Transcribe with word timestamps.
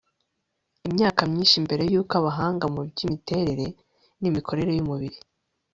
imyaka 0.87 1.21
myinshi 1.31 1.63
mbere 1.65 1.83
y'uko 1.91 2.13
abahanga 2.19 2.65
mu 2.73 2.81
by'imiterere 2.87 3.67
n'imikorere 4.21 4.71
y'umubiri 4.73 5.17